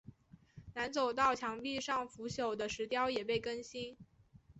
[0.73, 3.95] 南走道墙壁上腐朽的石雕也被更新。